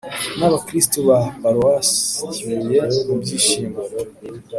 n’abakristu 0.37 0.97
ba 1.07 1.19
paruwasi 1.41 1.99
kibuye 2.33 2.81
mu 3.07 3.15
byishimo 3.21 3.79